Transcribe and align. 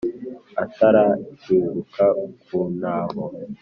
Atarahinguka 0.63 2.05
ku 2.43 2.57
ntaho. 2.77 3.23